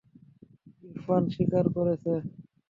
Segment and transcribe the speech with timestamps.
[0.83, 2.13] ইরফান স্বীকার করেছে।